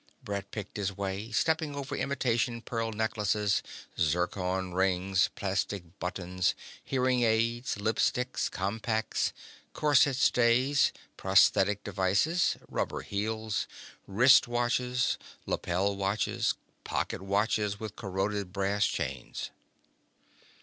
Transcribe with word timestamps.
Brett 0.23 0.49
picked 0.49 0.77
his 0.77 0.97
way, 0.97 1.29
stepping 1.31 1.75
over 1.75 1.95
imitation 1.95 2.63
pearl 2.63 2.91
necklaces, 2.91 3.61
zircon 3.99 4.73
rings, 4.73 5.29
plastic 5.35 5.99
buttons, 5.99 6.55
hearing 6.83 7.21
aids, 7.21 7.75
lipsticks, 7.77 8.49
compacts, 8.49 9.31
corset 9.73 10.15
stays, 10.15 10.91
prosthetic 11.17 11.83
devices, 11.83 12.57
rubber 12.67 13.01
heels, 13.01 13.67
wrist 14.07 14.47
watches, 14.47 15.19
lapel 15.45 15.95
watches, 15.95 16.55
pocket 16.83 17.21
watches 17.21 17.79
with 17.79 17.95
corroded 17.95 18.51
brass 18.51 18.87
chains. 18.87 19.51